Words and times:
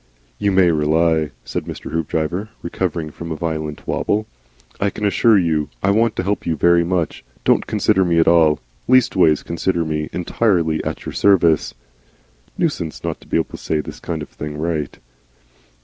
"You 0.39 0.51
may 0.51 0.71
rely" 0.71 1.29
said 1.45 1.65
Mr. 1.65 1.91
Hoopdriver, 1.91 2.49
recovering 2.63 3.11
from 3.11 3.31
a 3.31 3.35
violent 3.35 3.85
wabble. 3.85 4.25
"I 4.79 4.89
can 4.89 5.05
assure 5.05 5.37
you 5.37 5.69
I 5.83 5.91
want 5.91 6.15
to 6.15 6.23
help 6.23 6.43
you 6.47 6.55
very 6.55 6.83
much. 6.83 7.23
Don't 7.45 7.67
consider 7.67 8.03
me 8.03 8.17
at 8.17 8.27
all. 8.27 8.59
Leastways, 8.87 9.43
consider 9.43 9.85
me 9.85 10.09
entirely 10.11 10.83
at 10.83 11.05
your 11.05 11.13
service." 11.13 11.75
(Nuisance 12.57 13.03
not 13.03 13.21
to 13.21 13.27
be 13.27 13.37
able 13.37 13.45
to 13.49 13.57
say 13.57 13.79
this 13.79 13.99
kind 13.99 14.23
of 14.23 14.29
thing 14.29 14.57
right.) 14.57 14.97